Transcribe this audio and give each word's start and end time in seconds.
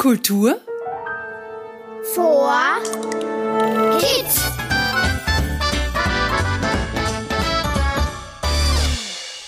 Kultur 0.00 0.58
vor 2.14 2.50
Kids. 3.98 4.40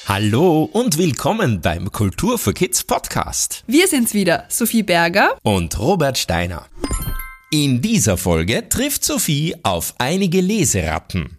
Hallo 0.06 0.64
und 0.70 0.98
willkommen 0.98 1.62
beim 1.62 1.90
Kultur 1.90 2.38
für 2.38 2.52
Kids 2.52 2.84
Podcast. 2.84 3.64
Wir 3.66 3.88
sind's 3.88 4.12
wieder, 4.12 4.44
Sophie 4.50 4.82
Berger 4.82 5.38
und 5.42 5.78
Robert 5.78 6.18
Steiner. 6.18 6.66
In 7.50 7.80
dieser 7.80 8.18
Folge 8.18 8.68
trifft 8.68 9.06
Sophie 9.06 9.56
auf 9.62 9.94
einige 9.96 10.42
Leseratten. 10.42 11.38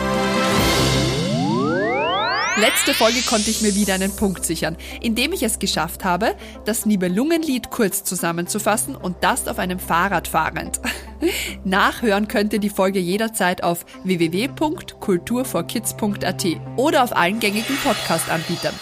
Letzte 2.57 2.93
Folge 2.93 3.21
konnte 3.21 3.49
ich 3.49 3.61
mir 3.61 3.75
wieder 3.75 3.93
einen 3.93 4.13
Punkt 4.13 4.45
sichern, 4.45 4.75
indem 4.99 5.31
ich 5.31 5.41
es 5.41 5.57
geschafft 5.57 6.03
habe, 6.03 6.35
das 6.65 6.85
Nibelungenlied 6.85 7.71
kurz 7.71 8.03
zusammenzufassen 8.03 8.93
und 8.95 9.15
das 9.21 9.47
auf 9.47 9.57
einem 9.57 9.79
Fahrrad 9.79 10.27
fahrend. 10.27 10.81
Nachhören 11.63 12.27
könnt 12.27 12.51
ihr 12.51 12.59
die 12.59 12.69
Folge 12.69 12.99
jederzeit 12.99 13.63
auf 13.63 13.85
www.kulturforkids.at 14.03 16.45
oder 16.75 17.03
auf 17.03 17.15
allen 17.15 17.39
gängigen 17.39 17.77
Podcast-Anbietern. 17.77 18.77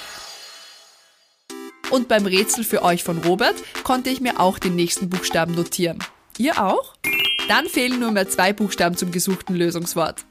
Und 1.92 2.08
beim 2.08 2.26
Rätsel 2.26 2.64
für 2.64 2.82
euch 2.82 3.04
von 3.04 3.20
Robert 3.20 3.56
konnte 3.84 4.10
ich 4.10 4.20
mir 4.20 4.40
auch 4.40 4.58
den 4.58 4.76
nächsten 4.76 5.10
Buchstaben 5.10 5.54
notieren. 5.54 6.00
Ihr 6.40 6.64
auch? 6.64 6.96
Dann 7.48 7.68
fehlen 7.68 8.00
nur 8.00 8.10
mehr 8.12 8.28
zwei 8.30 8.52
Buchstaben 8.52 8.98
zum 8.98 9.12
gesuchten 9.12 9.56
Lösungswort. 9.56 10.26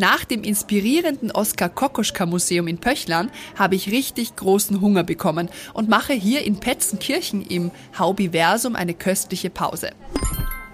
Nach 0.00 0.24
dem 0.24 0.44
inspirierenden 0.44 1.30
Oskar 1.30 1.68
Kokoschka 1.68 2.24
Museum 2.24 2.68
in 2.68 2.78
Pöchlern 2.78 3.30
habe 3.54 3.74
ich 3.74 3.90
richtig 3.90 4.34
großen 4.34 4.80
Hunger 4.80 5.04
bekommen 5.04 5.50
und 5.74 5.90
mache 5.90 6.14
hier 6.14 6.42
in 6.42 6.58
Petzenkirchen 6.58 7.42
im 7.42 7.70
Haubiversum 7.98 8.76
eine 8.76 8.94
köstliche 8.94 9.50
Pause. 9.50 9.90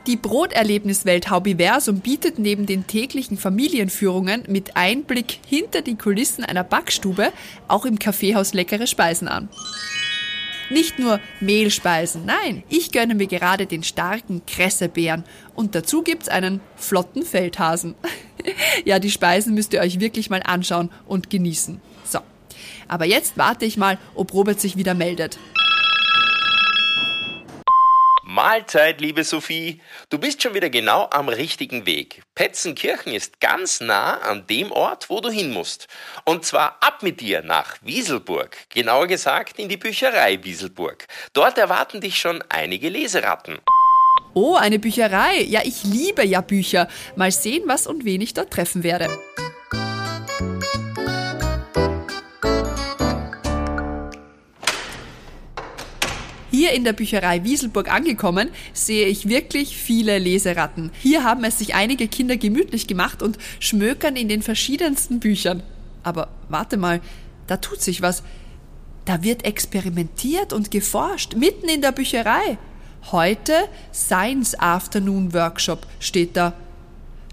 Die 0.06 0.14
Broterlebniswelt 0.14 1.28
Haubiversum 1.28 1.98
bietet 1.98 2.38
neben 2.38 2.66
den 2.66 2.86
täglichen 2.86 3.36
Familienführungen 3.36 4.44
mit 4.46 4.76
Einblick 4.76 5.40
hinter 5.44 5.82
die 5.82 5.96
Kulissen 5.96 6.44
einer 6.44 6.62
Backstube 6.62 7.32
auch 7.66 7.84
im 7.84 7.98
Kaffeehaus 7.98 8.54
leckere 8.54 8.86
Speisen 8.86 9.26
an. 9.26 9.48
Nicht 10.70 11.00
nur 11.00 11.18
Mehlspeisen, 11.40 12.26
nein, 12.26 12.62
ich 12.68 12.92
gönne 12.92 13.16
mir 13.16 13.26
gerade 13.26 13.66
den 13.66 13.82
starken 13.82 14.46
Kressebeeren 14.46 15.24
und 15.56 15.74
dazu 15.74 16.02
gibt's 16.02 16.28
einen 16.28 16.60
flotten 16.76 17.24
Feldhasen. 17.24 17.96
ja, 18.84 18.98
die 18.98 19.10
Speisen 19.10 19.54
müsst 19.54 19.72
ihr 19.72 19.80
euch 19.80 20.00
wirklich 20.00 20.30
mal 20.30 20.42
anschauen 20.42 20.90
und 21.06 21.30
genießen. 21.30 21.80
So, 22.04 22.20
aber 22.88 23.04
jetzt 23.04 23.36
warte 23.36 23.64
ich 23.64 23.76
mal, 23.76 23.98
ob 24.14 24.32
Robert 24.32 24.60
sich 24.60 24.76
wieder 24.76 24.94
meldet. 24.94 25.38
Mahlzeit, 28.36 29.00
liebe 29.00 29.24
Sophie. 29.24 29.80
Du 30.10 30.18
bist 30.18 30.42
schon 30.42 30.52
wieder 30.52 30.68
genau 30.68 31.08
am 31.10 31.30
richtigen 31.30 31.86
Weg. 31.86 32.22
Petzenkirchen 32.34 33.14
ist 33.14 33.40
ganz 33.40 33.80
nah 33.80 34.18
an 34.18 34.46
dem 34.46 34.72
Ort, 34.72 35.08
wo 35.08 35.22
du 35.22 35.30
hin 35.30 35.54
musst. 35.54 35.88
Und 36.26 36.44
zwar 36.44 36.76
ab 36.82 37.02
mit 37.02 37.22
dir 37.22 37.40
nach 37.40 37.76
Wieselburg. 37.80 38.54
Genauer 38.68 39.06
gesagt 39.06 39.58
in 39.58 39.70
die 39.70 39.78
Bücherei 39.78 40.44
Wieselburg. 40.44 41.06
Dort 41.32 41.56
erwarten 41.56 42.02
dich 42.02 42.18
schon 42.18 42.44
einige 42.50 42.90
Leseratten. 42.90 43.58
Oh, 44.34 44.54
eine 44.54 44.78
Bücherei. 44.78 45.42
Ja, 45.48 45.62
ich 45.64 45.84
liebe 45.84 46.24
ja 46.24 46.40
Bücher. 46.40 46.88
Mal 47.16 47.32
sehen, 47.32 47.62
was 47.66 47.86
und 47.86 48.04
wen 48.04 48.20
ich 48.20 48.34
dort 48.34 48.50
treffen 48.50 48.82
werde. 48.82 49.08
Hier 56.50 56.72
in 56.72 56.84
der 56.84 56.94
Bücherei 56.94 57.44
Wieselburg 57.44 57.92
angekommen, 57.92 58.48
sehe 58.72 59.06
ich 59.06 59.28
wirklich 59.28 59.76
viele 59.76 60.18
Leseratten. 60.18 60.90
Hier 61.02 61.22
haben 61.22 61.44
es 61.44 61.58
sich 61.58 61.74
einige 61.74 62.08
Kinder 62.08 62.38
gemütlich 62.38 62.86
gemacht 62.86 63.22
und 63.22 63.36
schmökern 63.60 64.16
in 64.16 64.28
den 64.28 64.40
verschiedensten 64.42 65.20
Büchern. 65.20 65.62
Aber 66.02 66.28
warte 66.48 66.76
mal, 66.76 67.00
da 67.46 67.58
tut 67.58 67.82
sich 67.82 68.00
was. 68.00 68.22
Da 69.04 69.22
wird 69.22 69.44
experimentiert 69.44 70.52
und 70.52 70.70
geforscht, 70.70 71.36
mitten 71.36 71.68
in 71.68 71.82
der 71.82 71.92
Bücherei. 71.92 72.58
Heute 73.12 73.52
Science 73.94 74.58
Afternoon 74.58 75.32
Workshop 75.32 75.86
steht 76.00 76.36
da. 76.36 76.54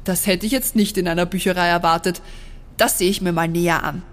Das 0.03 0.27
hätte 0.27 0.45
ich 0.45 0.51
jetzt 0.51 0.75
nicht 0.75 0.99
in 0.99 1.07
einer 1.07 1.25
Bücherei 1.25 1.67
erwartet. 1.67 2.21
Das 2.77 2.99
sehe 2.99 3.09
ich 3.09 3.21
mir 3.21 3.31
mal 3.31 3.47
näher 3.47 3.83
an. 3.83 4.03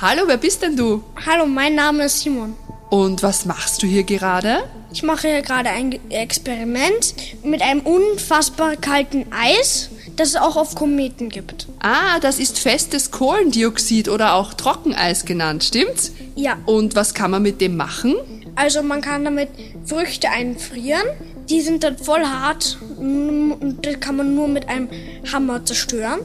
Hallo, 0.00 0.22
wer 0.26 0.36
bist 0.36 0.62
denn 0.62 0.76
du? 0.76 1.02
Hallo, 1.26 1.44
mein 1.44 1.74
Name 1.74 2.04
ist 2.04 2.20
Simon. 2.20 2.54
Und 2.90 3.24
was 3.24 3.46
machst 3.46 3.82
du 3.82 3.88
hier 3.88 4.04
gerade? 4.04 4.58
Ich 4.92 5.02
mache 5.02 5.26
hier 5.26 5.42
gerade 5.42 5.70
ein 5.70 5.98
Experiment 6.10 7.14
mit 7.42 7.60
einem 7.60 7.80
unfassbar 7.80 8.76
kalten 8.76 9.26
Eis, 9.32 9.90
das 10.14 10.30
es 10.30 10.36
auch 10.36 10.56
auf 10.56 10.76
Kometen 10.76 11.30
gibt. 11.30 11.66
Ah, 11.80 12.20
das 12.20 12.38
ist 12.38 12.60
festes 12.60 13.10
Kohlendioxid 13.10 14.08
oder 14.08 14.34
auch 14.34 14.54
Trockeneis 14.54 15.24
genannt, 15.24 15.64
stimmt's? 15.64 16.12
Ja. 16.36 16.58
Und 16.66 16.94
was 16.94 17.12
kann 17.14 17.32
man 17.32 17.42
mit 17.42 17.60
dem 17.60 17.76
machen? 17.76 18.14
Also 18.54 18.82
man 18.82 19.00
kann 19.00 19.24
damit 19.24 19.48
Früchte 19.84 20.30
einfrieren. 20.30 21.06
Die 21.48 21.60
sind 21.60 21.82
dann 21.82 21.98
voll 21.98 22.24
hart 22.24 22.78
und 22.96 23.78
das 23.82 23.98
kann 24.00 24.16
man 24.16 24.34
nur 24.34 24.48
mit 24.48 24.68
einem 24.68 24.88
Hammer 25.32 25.64
zerstören. 25.64 26.20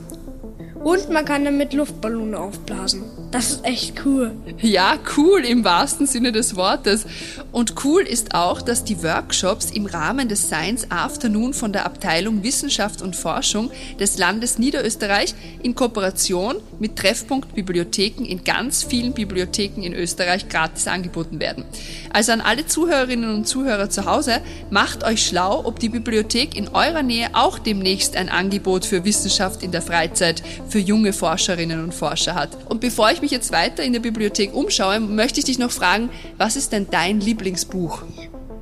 Und 0.85 1.09
man 1.09 1.25
kann 1.25 1.43
damit 1.43 1.73
Luftballone 1.73 2.39
aufblasen. 2.39 3.05
Das 3.31 3.49
ist 3.49 3.65
echt 3.65 4.05
cool. 4.05 4.33
Ja, 4.61 4.99
cool 5.17 5.43
im 5.43 5.63
wahrsten 5.63 6.05
Sinne 6.05 6.31
des 6.31 6.55
Wortes. 6.55 7.07
Und 7.51 7.83
cool 7.83 8.03
ist 8.03 8.35
auch, 8.35 8.61
dass 8.61 8.83
die 8.83 9.01
Workshops 9.01 9.71
im 9.71 9.87
Rahmen 9.87 10.29
des 10.29 10.43
Science 10.43 10.85
Afternoon 10.91 11.55
von 11.55 11.73
der 11.73 11.87
Abteilung 11.87 12.43
Wissenschaft 12.43 13.01
und 13.01 13.15
Forschung 13.15 13.71
des 13.99 14.19
Landes 14.19 14.59
Niederösterreich 14.59 15.33
in 15.63 15.73
Kooperation 15.73 16.57
mit 16.77 16.97
Treffpunkt 16.97 17.55
Bibliotheken 17.55 18.23
in 18.23 18.43
ganz 18.43 18.83
vielen 18.83 19.13
Bibliotheken 19.13 19.81
in 19.81 19.95
Österreich 19.95 20.49
gratis 20.49 20.87
angeboten 20.87 21.39
werden. 21.39 21.65
Also 22.13 22.31
an 22.31 22.41
alle 22.41 22.67
Zuhörerinnen 22.67 23.33
und 23.33 23.47
Zuhörer 23.47 23.89
zu 23.89 24.05
Hause, 24.05 24.39
macht 24.69 25.03
euch 25.03 25.25
schlau, 25.25 25.65
ob 25.65 25.79
die 25.79 25.89
Bibliothek 25.89 26.55
in 26.55 26.67
eurer 26.67 27.01
Nähe 27.01 27.29
auch 27.33 27.57
demnächst 27.57 28.15
ein 28.15 28.29
Angebot 28.29 28.85
für 28.85 29.03
Wissenschaft 29.03 29.63
in 29.63 29.71
der 29.71 29.81
Freizeit 29.81 30.43
für 30.75 30.79
junge 30.79 31.13
Forscherinnen 31.13 31.81
und 31.81 31.93
Forscher 31.93 32.35
hat. 32.35 32.49
Und 32.67 32.81
bevor 32.81 33.09
ich 33.09 33.21
mich 33.21 33.31
jetzt 33.31 33.53
weiter 33.53 33.81
in 33.81 33.93
der 33.93 34.01
Bibliothek 34.01 34.53
umschaue, 34.53 34.99
möchte 34.99 35.39
ich 35.39 35.45
dich 35.45 35.57
noch 35.57 35.71
fragen, 35.71 36.09
was 36.37 36.57
ist 36.57 36.73
denn 36.73 36.87
dein 36.91 37.21
Lieblingsbuch? 37.21 38.01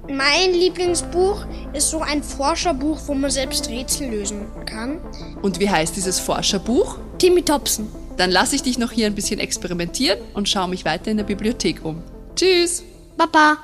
Mein 0.07 0.53
Lieblingsbuch 0.53 1.43
ist 1.73 1.89
so 1.89 2.01
ein 2.01 2.21
Forscherbuch, 2.21 2.99
wo 3.07 3.15
man 3.15 3.31
selbst 3.31 3.67
Rätsel 3.67 4.11
lösen 4.11 4.45
kann. 4.67 5.01
Und 5.41 5.59
wie 5.59 5.67
heißt 5.67 5.95
dieses 5.95 6.19
Forscherbuch? 6.19 6.99
Timmy 7.17 7.41
Thompson. 7.41 7.87
Dann 8.17 8.29
lasse 8.29 8.57
ich 8.57 8.61
dich 8.61 8.77
noch 8.77 8.91
hier 8.91 9.07
ein 9.07 9.15
bisschen 9.15 9.39
experimentieren 9.39 10.19
und 10.35 10.47
schaue 10.47 10.67
mich 10.67 10.85
weiter 10.85 11.09
in 11.09 11.17
der 11.17 11.23
Bibliothek 11.23 11.83
um. 11.83 12.03
Tschüss! 12.35 12.83
Papa! 13.17 13.57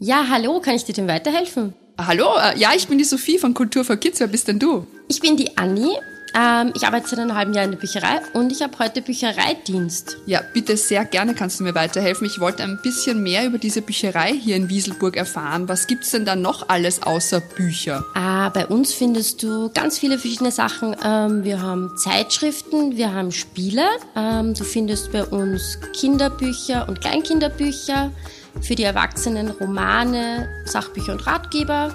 Ja, 0.00 0.26
hallo, 0.28 0.58
kann 0.58 0.74
ich 0.74 0.84
dir 0.84 0.94
denn 0.94 1.06
weiterhelfen? 1.06 1.74
Hallo, 2.00 2.28
äh, 2.38 2.56
ja, 2.56 2.70
ich 2.76 2.86
bin 2.86 2.98
die 2.98 3.04
Sophie 3.04 3.38
von 3.38 3.54
Kultur 3.54 3.84
für 3.84 3.96
Kids. 3.96 4.20
Wer 4.20 4.28
bist 4.28 4.46
denn 4.46 4.60
du? 4.60 4.86
Ich 5.08 5.18
bin 5.18 5.36
die 5.36 5.58
Anni. 5.58 5.96
Ähm, 6.32 6.72
ich 6.76 6.86
arbeite 6.86 7.08
seit 7.08 7.18
einem 7.18 7.34
halben 7.34 7.52
Jahr 7.54 7.64
in 7.64 7.72
der 7.72 7.78
Bücherei 7.78 8.20
und 8.34 8.52
ich 8.52 8.62
habe 8.62 8.78
heute 8.78 9.02
Büchereidienst. 9.02 10.18
Ja, 10.26 10.40
bitte 10.54 10.76
sehr 10.76 11.04
gerne 11.04 11.34
kannst 11.34 11.58
du 11.58 11.64
mir 11.64 11.74
weiterhelfen. 11.74 12.24
Ich 12.28 12.38
wollte 12.38 12.62
ein 12.62 12.78
bisschen 12.84 13.20
mehr 13.24 13.44
über 13.46 13.58
diese 13.58 13.82
Bücherei 13.82 14.32
hier 14.32 14.54
in 14.54 14.68
Wieselburg 14.68 15.16
erfahren. 15.16 15.68
Was 15.68 15.88
gibt's 15.88 16.12
denn 16.12 16.24
da 16.24 16.36
noch 16.36 16.68
alles 16.68 17.02
außer 17.02 17.40
Bücher? 17.40 18.04
Ah, 18.14 18.50
bei 18.50 18.68
uns 18.68 18.92
findest 18.92 19.42
du 19.42 19.68
ganz 19.74 19.98
viele 19.98 20.20
verschiedene 20.20 20.52
Sachen. 20.52 20.94
Ähm, 21.04 21.42
wir 21.42 21.60
haben 21.60 21.96
Zeitschriften, 21.96 22.96
wir 22.96 23.12
haben 23.12 23.32
Spiele. 23.32 23.82
Ähm, 24.14 24.54
du 24.54 24.62
findest 24.62 25.10
bei 25.10 25.24
uns 25.24 25.80
Kinderbücher 25.98 26.88
und 26.88 27.00
Kleinkinderbücher. 27.00 28.12
Für 28.60 28.74
die 28.74 28.82
Erwachsenen 28.82 29.50
Romane, 29.50 30.48
Sachbücher 30.64 31.12
und 31.12 31.26
Ratgeber. 31.26 31.94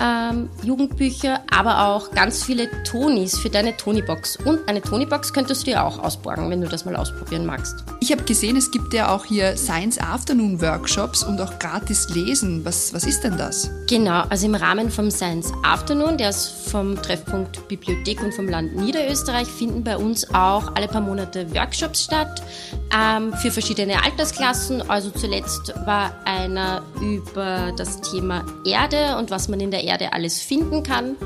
ähm, 0.00 0.48
Jugendbücher, 0.62 1.40
aber 1.50 1.86
auch 1.88 2.10
ganz 2.12 2.44
viele 2.44 2.68
Tonis 2.84 3.38
für 3.38 3.50
deine 3.50 3.76
Tonibox. 3.76 4.36
Und 4.36 4.68
eine 4.68 4.80
Tonibox 4.80 5.32
könntest 5.32 5.62
du 5.62 5.72
dir 5.72 5.84
auch 5.84 5.98
ausborgen, 5.98 6.50
wenn 6.50 6.60
du 6.60 6.68
das 6.68 6.84
mal 6.84 6.96
ausprobieren 6.96 7.46
magst. 7.46 7.84
Ich 8.00 8.12
habe 8.12 8.22
gesehen, 8.22 8.56
es 8.56 8.70
gibt 8.70 8.94
ja 8.94 9.14
auch 9.14 9.24
hier 9.24 9.56
Science 9.56 9.98
Afternoon 9.98 10.60
Workshops 10.60 11.24
und 11.24 11.40
auch 11.40 11.58
gratis 11.58 12.08
Lesen. 12.10 12.64
Was, 12.64 12.94
was 12.94 13.04
ist 13.04 13.22
denn 13.24 13.36
das? 13.36 13.70
Genau, 13.88 14.22
also 14.28 14.46
im 14.46 14.54
Rahmen 14.54 14.90
vom 14.90 15.10
Science 15.10 15.52
Afternoon, 15.64 16.16
der 16.16 16.30
ist 16.30 16.46
vom 16.68 17.00
Treffpunkt 17.00 17.66
Bibliothek 17.68 18.22
und 18.22 18.34
vom 18.34 18.48
Land 18.48 18.76
Niederösterreich, 18.76 19.48
finden 19.48 19.82
bei 19.82 19.96
uns 19.96 20.32
auch 20.32 20.74
alle 20.76 20.88
paar 20.88 21.00
Monate 21.00 21.52
Workshops 21.54 22.04
statt 22.04 22.42
ähm, 22.94 23.32
für 23.34 23.50
verschiedene 23.50 24.02
Altersklassen. 24.02 24.88
Also 24.88 25.10
zuletzt 25.10 25.74
war 25.84 26.12
einer 26.24 26.82
über 27.00 27.72
das 27.76 28.00
Thema 28.00 28.44
Erde 28.64 29.16
und 29.18 29.30
was 29.30 29.48
man 29.48 29.60
in 29.60 29.70
der 29.70 29.84
Erde 29.84 30.12
alles 30.12 30.40
finden 30.40 30.82
kann. 30.82 31.16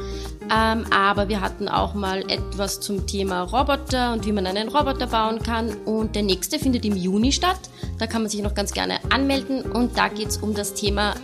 Ähm, 0.51 0.85
aber 0.91 1.29
wir 1.29 1.41
hatten 1.41 1.69
auch 1.69 1.95
mal 1.95 2.21
etwas 2.31 2.81
zum 2.81 3.07
Thema 3.07 3.43
Roboter 3.43 4.13
und 4.13 4.27
wie 4.27 4.33
man 4.33 4.47
einen 4.47 4.69
Roboter 4.69 5.07
bauen 5.07 5.39
kann. 5.39 5.75
Und 5.85 6.15
der 6.17 6.23
nächste 6.23 6.59
findet 6.59 6.85
im 6.85 6.97
Juni 6.97 7.33
statt. 7.33 7.71
Da 7.99 8.07
kann 8.07 8.23
man 8.23 8.31
sich 8.31 8.43
noch 8.43 8.55
ganz 8.55 8.73
gerne 8.73 8.99
anmelden. 9.11 9.63
Und 9.63 9.97
da 9.97 10.09
geht 10.09 10.29
es 10.29 10.39
um 10.39 10.55
das 10.55 10.75
Thema 10.75 11.15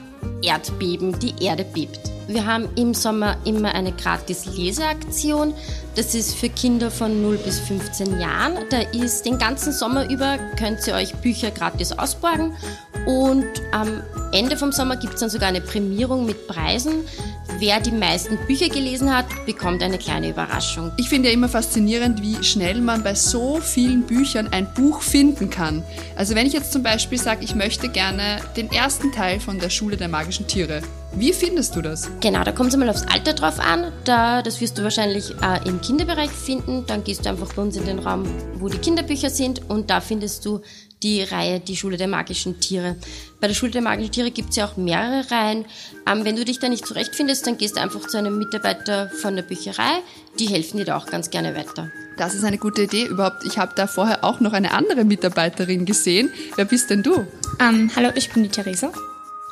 Erdbeben. 0.43 1.19
Die 1.19 1.34
Erde 1.44 1.64
bebt. 1.64 2.18
Wir 2.29 2.45
haben 2.45 2.69
im 2.77 2.93
Sommer 2.93 3.39
immer 3.47 3.75
eine 3.75 3.91
gratis 3.91 4.45
Leseaktion. 4.45 5.55
Das 5.97 6.15
ist 6.15 6.35
für 6.35 6.51
Kinder 6.51 6.91
von 6.91 7.23
0 7.23 7.39
bis 7.39 7.59
15 7.59 8.21
Jahren. 8.21 8.59
Da 8.69 8.81
ist 8.81 9.25
den 9.25 9.39
ganzen 9.39 9.73
Sommer 9.73 10.11
über, 10.11 10.37
könnt 10.59 10.87
ihr 10.87 10.95
euch 10.95 11.15
Bücher 11.17 11.51
gratis 11.51 11.91
ausborgen. 11.91 12.55
Und 13.07 13.47
am 13.73 14.03
Ende 14.33 14.59
vom 14.59 14.73
Sommer 14.73 14.97
gibt 14.97 15.15
es 15.15 15.21
dann 15.21 15.31
sogar 15.31 15.49
eine 15.49 15.63
Prämierung 15.63 16.27
mit 16.27 16.47
Preisen. 16.47 17.07
Wer 17.60 17.81
die 17.81 17.90
meisten 17.90 18.38
Bücher 18.46 18.69
gelesen 18.69 19.12
hat, 19.12 19.26
bekommt 19.44 19.82
eine 19.82 19.99
kleine 19.99 20.28
Überraschung. 20.28 20.93
Ich 20.96 21.08
finde 21.08 21.28
ja 21.28 21.34
immer 21.34 21.49
faszinierend, 21.49 22.22
wie 22.22 22.44
schnell 22.44 22.81
man 22.81 23.02
bei 23.02 23.16
so 23.16 23.58
vielen 23.60 24.02
Büchern 24.02 24.46
ein 24.52 24.72
Buch 24.75 25.02
finden 25.02 25.50
kann. 25.50 25.82
Also 26.14 26.37
wenn 26.37 26.46
ich 26.46 26.52
jetzt 26.52 26.72
zum 26.72 26.84
Beispiel 26.84 27.19
sage, 27.19 27.43
ich 27.43 27.56
möchte 27.56 27.88
gerne 27.88 28.38
den 28.56 28.70
ersten 28.70 29.10
Teil 29.10 29.40
von 29.40 29.58
der 29.58 29.70
Schule 29.70 29.96
der 29.96 30.06
magischen 30.06 30.46
Tiere. 30.46 30.82
Wie 31.14 31.32
findest 31.32 31.75
du 31.75 31.82
das? 31.82 32.08
Genau, 32.20 32.44
da 32.44 32.52
kommt 32.52 32.69
es 32.69 32.75
einmal 32.75 32.90
aufs 32.90 33.02
Alter 33.02 33.32
drauf 33.32 33.58
an. 33.58 33.93
Da, 34.05 34.40
das 34.43 34.60
wirst 34.60 34.78
du 34.78 34.84
wahrscheinlich 34.84 35.34
äh, 35.43 35.69
im 35.69 35.81
Kinderbereich 35.81 36.31
finden. 36.31 36.84
Dann 36.87 37.02
gehst 37.02 37.25
du 37.25 37.31
einfach 37.31 37.52
bei 37.55 37.62
uns 37.62 37.76
in 37.76 37.87
den 37.87 37.99
Raum, 37.99 38.25
wo 38.55 38.69
die 38.69 38.78
Kinderbücher 38.78 39.31
sind 39.31 39.69
und 39.69 39.90
da 39.90 40.00
findest 40.00 40.44
du 40.44 40.60
die 41.03 41.23
Reihe 41.23 41.61
Die 41.61 41.77
Schule 41.77 41.97
der 41.97 42.09
magischen 42.09 42.61
Tiere. 42.61 42.97
Bei 43.41 43.47
der 43.47 43.55
Schule 43.55 43.71
der 43.71 43.83
magischen 43.83 44.12
Tiere 44.12 44.31
gibt 44.31 44.50
es 44.50 44.56
ja 44.56 44.67
auch 44.67 44.77
mehrere 44.77 45.31
Reihen. 45.31 45.65
Ähm, 46.06 46.25
wenn 46.25 46.37
du 46.37 46.45
dich 46.45 46.59
da 46.59 46.69
nicht 46.69 46.87
zurechtfindest, 46.87 47.47
dann 47.47 47.56
gehst 47.56 47.77
du 47.77 47.81
einfach 47.81 48.06
zu 48.06 48.19
einem 48.19 48.39
Mitarbeiter 48.39 49.09
von 49.09 49.37
der 49.37 49.43
Bücherei. 49.43 50.03
Die 50.39 50.47
helfen 50.47 50.79
dir 50.79 50.85
da 50.85 50.97
auch 50.97 51.06
ganz 51.06 51.31
gerne 51.31 51.55
weiter. 51.55 51.91
Das 52.17 52.35
ist 52.35 52.45
eine 52.45 52.59
gute 52.59 52.83
Idee. 52.83 53.06
Überhaupt, 53.06 53.45
ich 53.45 53.59
habe 53.59 53.73
da 53.77 53.87
vorher 53.87 54.25
auch 54.25 54.41
noch 54.41 54.53
eine 54.53 54.73
andere 54.73 55.05
Mitarbeiterin 55.05 55.87
gesehen. 55.87 56.33
Wer 56.56 56.65
bist 56.65 56.91
denn 56.91 57.03
du? 57.03 57.27
Ähm, 57.61 57.91
hallo, 57.94 58.11
ich 58.17 58.31
bin 58.33 58.43
die 58.43 58.49
Theresa. 58.49 58.93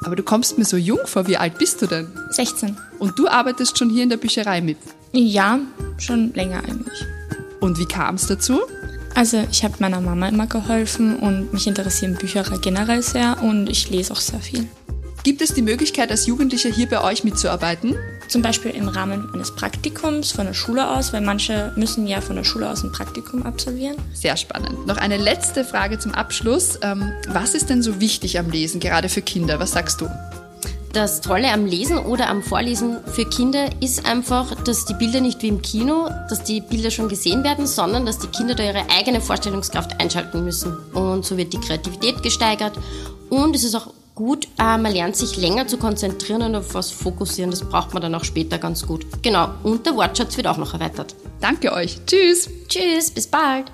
Aber 0.05 0.17
du 0.17 0.23
kommst 0.23 0.59
mir 0.59 0.65
so 0.65 0.77
jung 0.77 0.99
vor. 1.05 1.27
Wie 1.27 1.37
alt 1.37 1.59
bist 1.59 1.81
du 1.81 1.87
denn? 1.87 2.09
16. 2.31 2.77
Und 2.99 3.19
du 3.19 3.29
arbeitest 3.29 3.79
schon 3.79 3.91
hier 3.91 4.03
in 4.03 4.11
der 4.11 4.17
Bücherei 4.17 4.61
mit? 4.61 4.79
Ja, 5.13 5.61
schon 5.99 6.35
länger 6.35 6.59
eigentlich. 6.65 7.05
Und 7.61 7.79
wie 7.79 7.87
kam 7.87 8.17
es 8.17 8.27
dazu? 8.27 8.61
Also 9.17 9.43
ich 9.51 9.65
habe 9.65 9.77
meiner 9.79 10.03
Mama 10.03 10.29
immer 10.29 10.47
geholfen 10.47 11.17
und 11.19 11.51
mich 11.55 11.67
interessieren 11.67 12.17
Bücher 12.17 12.45
generell 12.61 13.01
sehr 13.01 13.43
und 13.43 13.67
ich 13.67 13.89
lese 13.89 14.13
auch 14.13 14.21
sehr 14.21 14.41
viel. 14.41 14.69
Gibt 15.23 15.41
es 15.41 15.55
die 15.55 15.63
Möglichkeit, 15.63 16.11
als 16.11 16.27
Jugendlicher 16.27 16.69
hier 16.69 16.87
bei 16.87 17.03
euch 17.03 17.25
mitzuarbeiten? 17.25 17.97
Zum 18.29 18.43
Beispiel 18.43 18.73
im 18.73 18.89
Rahmen 18.89 19.33
eines 19.33 19.55
Praktikums 19.55 20.33
von 20.33 20.45
der 20.45 20.53
Schule 20.53 20.91
aus, 20.91 21.15
weil 21.15 21.23
manche 21.23 21.73
müssen 21.77 22.07
ja 22.07 22.21
von 22.21 22.37
der 22.37 22.45
Schule 22.45 22.69
aus 22.69 22.85
ein 22.85 22.93
Praktikum 22.93 23.43
absolvieren. 23.45 23.97
Sehr 24.13 24.37
spannend. 24.37 24.87
Noch 24.87 24.99
eine 24.99 25.17
letzte 25.17 25.65
Frage 25.65 25.99
zum 25.99 26.13
Abschluss. 26.13 26.79
Ähm, 26.83 27.11
was 27.27 27.55
ist 27.55 27.71
denn 27.71 27.83
so 27.83 28.01
wichtig 28.01 28.39
am 28.39 28.51
Lesen, 28.51 28.81
gerade 28.81 29.09
für 29.09 29.23
Kinder? 29.23 29.59
Was 29.59 29.73
sagst 29.73 30.03
du? 30.03 30.11
Das 30.93 31.21
Tolle 31.21 31.53
am 31.53 31.67
Lesen 31.67 31.99
oder 31.99 32.29
am 32.29 32.43
Vorlesen 32.43 32.99
für 33.07 33.25
Kinder 33.27 33.69
ist 33.81 34.07
einfach, 34.07 34.55
dass 34.65 34.87
die 34.87 34.95
Bilder 34.95 35.21
nicht 35.21 35.43
wie 35.43 35.49
im 35.49 35.61
Kino, 35.61 36.09
dass 36.31 36.43
die 36.43 36.61
Bilder 36.61 36.91
schon 36.91 37.09
gesehen 37.09 37.45
werden, 37.45 37.67
sondern 37.67 38.07
dass 38.07 38.19
die 38.19 38.29
Kinder 38.29 38.55
da 38.55 38.63
ihre 38.63 38.89
eigene 38.91 39.21
Vorstellungskraft 39.21 40.01
einschalten 40.01 40.45
müssen. 40.45 40.77
Und 40.95 41.25
so 41.25 41.37
wird 41.37 41.53
die 41.53 41.61
Kreativität 41.61 42.23
gesteigert 42.23 42.73
und 43.29 43.55
es 43.55 43.65
ist 43.65 43.75
auch 43.75 43.89
gut, 44.15 44.49
äh, 44.59 44.79
man 44.79 44.93
lernt 44.93 45.15
sich 45.15 45.37
länger 45.37 45.69
zu 45.69 45.77
konzentrieren 45.77 46.43
und 46.43 46.57
auf 46.57 46.75
was 46.75 46.91
fokussieren. 46.91 47.51
Das 47.51 47.61
braucht 47.61 47.93
man 47.93 48.03
dann 48.03 48.15
auch 48.15 48.25
später 48.25 48.59
ganz 48.59 48.85
gut. 48.87 49.07
Genau, 49.23 49.51
und 49.63 49.87
der 49.87 49.95
Wortschatz 49.95 50.37
wird 50.37 50.49
auch 50.49 50.57
noch 50.57 50.75
erweitert. 50.75 51.15
Danke 51.41 51.73
euch. 51.73 52.01
Tschüss. 52.07 52.49
Tschüss, 52.69 53.11
bis 53.11 53.27
bald. 53.29 53.71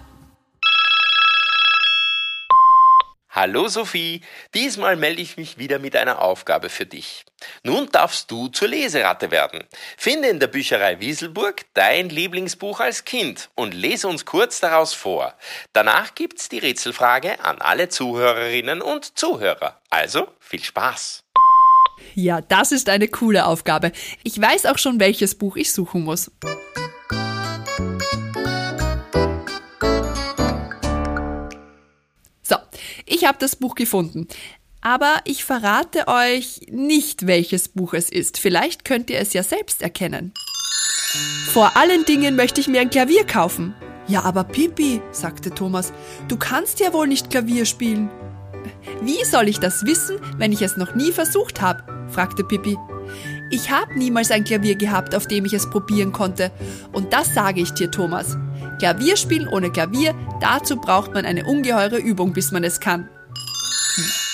Hallo 3.35 3.67
Sophie, 3.69 4.21
diesmal 4.53 4.97
melde 4.97 5.23
ich 5.23 5.39
mich 5.39 5.57
wieder 5.57 5.79
mit 5.79 5.97
einer 5.97 6.21
Aufgabe 6.21 6.69
für 6.69 6.85
dich. 6.85 7.25
Nun 7.63 7.89
darfst 7.91 8.31
du 8.31 8.49
zur 8.49 8.69
Leseratte 8.69 9.31
werden. 9.31 9.65
Finde 9.97 10.29
in 10.29 10.39
der 10.39 10.49
Bücherei 10.49 11.01
Wieselburg 11.01 11.65
dein 11.73 12.11
Lieblingsbuch 12.11 12.81
als 12.81 13.07
Kind 13.07 13.49
und 13.55 13.73
lese 13.73 14.07
uns 14.07 14.27
kurz 14.27 14.61
daraus 14.61 14.93
vor. 14.93 15.33
Danach 15.73 16.15
gibt's 16.15 16.51
die 16.51 16.59
Rätselfrage 16.59 17.43
an 17.43 17.63
alle 17.63 17.89
Zuhörerinnen 17.89 18.83
und 18.83 19.19
Zuhörer. 19.19 19.81
Also 19.89 20.29
viel 20.39 20.63
Spaß! 20.63 21.25
Ja, 22.15 22.43
das 22.43 22.71
ist 22.71 22.91
eine 22.91 23.09
coole 23.09 23.47
Aufgabe. 23.47 23.93
Ich 24.25 24.39
weiß 24.39 24.67
auch 24.67 24.77
schon, 24.77 25.01
welches 25.01 25.37
Buch 25.37 25.57
ich 25.57 25.73
suchen 25.73 26.05
muss. 26.05 26.31
Ich 33.23 33.29
habe 33.29 33.39
das 33.39 33.55
Buch 33.55 33.77
gefunden. 33.77 34.27
Aber 34.81 35.21
ich 35.25 35.45
verrate 35.45 36.09
euch 36.09 36.63
nicht, 36.69 37.29
welches 37.29 37.69
Buch 37.69 37.95
es 37.95 38.11
ist. 38.11 38.37
Vielleicht 38.37 38.85
könnt 38.85 39.11
ihr 39.11 39.21
es 39.21 39.33
ja 39.33 39.45
selbst 39.45 39.81
erkennen. 39.81 40.33
Vor 41.53 41.77
allen 41.77 42.05
Dingen 42.05 42.35
möchte 42.35 42.61
ich 42.61 42.67
mir 42.67 42.81
ein 42.81 42.91
Klavier 42.91 43.25
kaufen. 43.25 43.77
Ja, 44.09 44.25
aber 44.25 44.43
Pipi, 44.43 45.01
sagte 45.13 45.51
Thomas, 45.51 45.93
du 46.27 46.37
kannst 46.37 46.81
ja 46.81 46.93
wohl 46.93 47.07
nicht 47.07 47.31
Klavier 47.31 47.65
spielen. 47.65 48.11
Wie 49.03 49.25
soll 49.25 49.49
ich 49.49 49.61
das 49.61 49.87
wissen, 49.87 50.19
wenn 50.39 50.51
ich 50.51 50.63
es 50.63 50.77
noch 50.77 50.97
nie 50.97 51.13
versucht 51.13 51.61
habe? 51.63 51.85
fragte 52.09 52.43
Pippi. 52.43 52.77
Ich 53.51 53.71
habe 53.71 53.97
niemals 53.97 54.31
ein 54.31 54.45
Klavier 54.45 54.75
gehabt, 54.75 55.15
auf 55.15 55.29
dem 55.29 55.45
ich 55.45 55.53
es 55.53 55.71
probieren 55.71 56.11
konnte. 56.11 56.51
Und 56.93 57.13
das 57.13 57.35
sage 57.35 57.61
ich 57.61 57.71
dir, 57.73 57.91
Thomas. 57.91 58.37
Klavierspielen 58.79 59.47
ohne 59.47 59.71
Klavier, 59.71 60.15
dazu 60.41 60.77
braucht 60.77 61.15
man 61.15 61.25
eine 61.25 61.45
ungeheure 61.45 61.99
Übung, 61.99 62.33
bis 62.33 62.51
man 62.51 62.65
es 62.65 62.81
kann. 62.81 63.09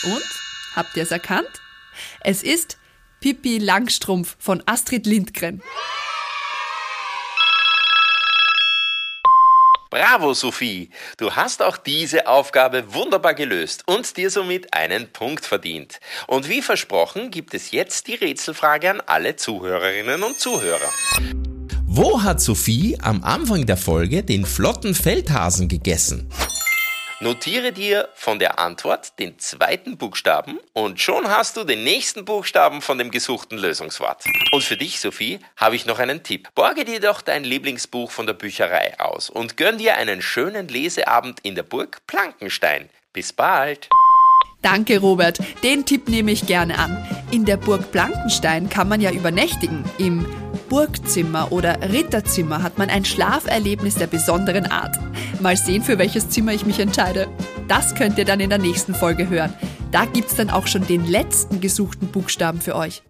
Und? 0.04 0.24
Habt 0.74 0.96
ihr 0.96 1.02
es 1.02 1.10
erkannt? 1.10 1.50
Es 2.20 2.42
ist 2.42 2.78
Pippi 3.20 3.58
Langstrumpf 3.58 4.36
von 4.38 4.62
Astrid 4.66 5.06
Lindgren. 5.06 5.62
Bravo, 9.90 10.34
Sophie! 10.34 10.90
Du 11.16 11.34
hast 11.34 11.62
auch 11.62 11.78
diese 11.78 12.26
Aufgabe 12.26 12.92
wunderbar 12.92 13.32
gelöst 13.32 13.84
und 13.86 14.18
dir 14.18 14.30
somit 14.30 14.74
einen 14.74 15.10
Punkt 15.10 15.46
verdient. 15.46 15.98
Und 16.26 16.48
wie 16.48 16.60
versprochen 16.60 17.30
gibt 17.30 17.54
es 17.54 17.70
jetzt 17.70 18.06
die 18.06 18.14
Rätselfrage 18.14 18.90
an 18.90 19.00
alle 19.06 19.36
Zuhörerinnen 19.36 20.22
und 20.22 20.38
Zuhörer. 20.38 20.92
Wo 21.86 22.22
hat 22.22 22.40
Sophie 22.40 22.98
am 23.00 23.24
Anfang 23.24 23.64
der 23.64 23.78
Folge 23.78 24.22
den 24.22 24.44
flotten 24.44 24.94
Feldhasen 24.94 25.68
gegessen? 25.68 26.30
Notiere 27.20 27.72
dir 27.72 28.08
von 28.14 28.38
der 28.38 28.60
Antwort 28.60 29.18
den 29.18 29.40
zweiten 29.40 29.96
Buchstaben 29.98 30.60
und 30.72 31.00
schon 31.00 31.28
hast 31.28 31.56
du 31.56 31.64
den 31.64 31.82
nächsten 31.82 32.24
Buchstaben 32.24 32.80
von 32.80 32.96
dem 32.96 33.10
gesuchten 33.10 33.58
Lösungswort. 33.58 34.22
Und 34.52 34.62
für 34.62 34.76
dich, 34.76 35.00
Sophie, 35.00 35.40
habe 35.56 35.74
ich 35.74 35.84
noch 35.84 35.98
einen 35.98 36.22
Tipp. 36.22 36.48
Borge 36.54 36.84
dir 36.84 37.00
doch 37.00 37.20
dein 37.20 37.42
Lieblingsbuch 37.42 38.12
von 38.12 38.26
der 38.26 38.34
Bücherei 38.34 39.00
aus 39.00 39.30
und 39.30 39.56
gönn 39.56 39.78
dir 39.78 39.96
einen 39.96 40.22
schönen 40.22 40.68
Leseabend 40.68 41.40
in 41.40 41.56
der 41.56 41.64
Burg 41.64 42.06
Plankenstein. 42.06 42.88
Bis 43.12 43.32
bald! 43.32 43.88
Danke, 44.62 44.98
Robert. 45.00 45.38
Den 45.64 45.84
Tipp 45.86 46.08
nehme 46.08 46.30
ich 46.30 46.46
gerne 46.46 46.78
an. 46.78 47.04
In 47.32 47.44
der 47.44 47.56
Burg 47.56 47.90
Blankenstein 47.90 48.68
kann 48.68 48.88
man 48.88 49.00
ja 49.00 49.10
übernächtigen. 49.10 49.84
Im 49.98 50.24
Burgzimmer 50.68 51.52
oder 51.52 51.92
Ritterzimmer 51.92 52.62
hat 52.62 52.78
man 52.78 52.90
ein 52.90 53.04
Schlaferlebnis 53.04 53.96
der 53.96 54.06
besonderen 54.06 54.66
Art. 54.66 54.96
Mal 55.40 55.56
sehen, 55.56 55.82
für 55.82 55.98
welches 55.98 56.28
Zimmer 56.28 56.52
ich 56.52 56.66
mich 56.66 56.80
entscheide. 56.80 57.28
Das 57.68 57.94
könnt 57.94 58.18
ihr 58.18 58.24
dann 58.24 58.40
in 58.40 58.50
der 58.50 58.58
nächsten 58.58 58.94
Folge 58.94 59.28
hören. 59.28 59.52
Da 59.92 60.04
gibt's 60.04 60.36
dann 60.36 60.50
auch 60.50 60.66
schon 60.66 60.86
den 60.86 61.06
letzten 61.06 61.60
gesuchten 61.60 62.08
Buchstaben 62.08 62.60
für 62.60 62.76
euch. 62.76 63.02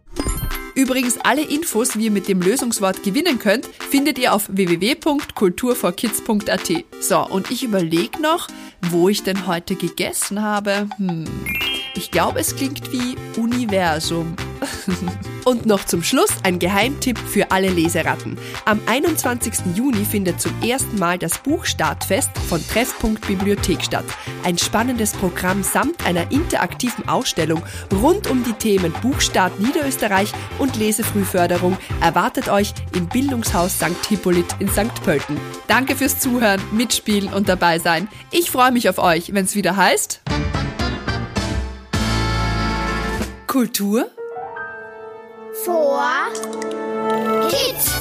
Übrigens 0.79 1.19
alle 1.19 1.43
Infos, 1.43 1.99
wie 1.99 2.05
ihr 2.05 2.13
mit 2.13 2.29
dem 2.29 2.41
Lösungswort 2.41 3.03
gewinnen 3.03 3.41
könnt, 3.41 3.67
findet 3.67 4.17
ihr 4.19 4.33
auf 4.33 4.49
www.kulturforkids.at. 4.49 6.85
So, 7.01 7.27
und 7.27 7.51
ich 7.51 7.65
überlege 7.65 8.23
noch, 8.23 8.47
wo 8.91 9.09
ich 9.09 9.25
denn 9.25 9.49
heute 9.49 9.75
gegessen 9.75 10.41
habe. 10.41 10.89
Hm, 10.97 11.25
ich 11.97 12.13
glaube, 12.13 12.39
es 12.39 12.55
klingt 12.55 12.93
wie 12.93 13.17
Universum. 13.41 14.37
Und 15.45 15.67
noch 15.67 15.85
zum 15.85 16.03
Schluss 16.03 16.31
ein 16.43 16.59
Geheimtipp 16.59 17.19
für 17.19 17.51
alle 17.51 17.71
Leseratten. 17.71 18.39
Am 18.65 18.81
21. 18.87 19.75
Juni 19.75 20.05
findet 20.05 20.41
zum 20.41 20.53
ersten 20.63 20.99
Mal 20.99 21.19
das 21.19 21.39
Buchstartfest 21.39 22.31
von 22.49 22.67
Treffpunkt 22.69 23.27
Bibliothek 23.27 23.83
statt. 23.83 24.05
Ein 24.45 24.59
spannendes 24.59 25.13
Programm 25.13 25.63
samt 25.63 26.07
einer 26.07 26.31
interaktiven 26.31 27.09
Ausstellung 27.09 27.63
rund 28.03 28.29
um 28.31 28.45
die 28.45 28.53
Themen 28.53 28.93
Buchstart 29.03 29.59
Niederösterreich 29.61 30.33
und 30.59 30.77
Lesefrühförderung 30.77 31.77
erwartet 32.01 32.49
euch 32.49 32.75
im 32.95 33.09
Bildungshaus 33.09 33.77
St. 33.77 34.07
Hippolyt 34.09 34.57
in 34.59 34.69
St. 34.69 35.03
Pölten. 35.05 35.39
Danke 35.67 35.97
fürs 35.97 36.19
Zuhören, 36.19 36.61
Mitspielen 36.73 37.33
und 37.33 37.49
dabei 37.49 37.79
sein. 37.79 38.09
Ich 38.31 38.51
freue 38.51 38.73
mich 38.73 38.89
auf 38.89 38.99
euch, 38.99 39.33
wenn 39.35 39.45
es 39.45 39.55
wieder 39.55 39.77
heißt. 39.77 40.23
Kultur 43.47 44.11
vor 45.69 46.33
Kids. 47.51 47.98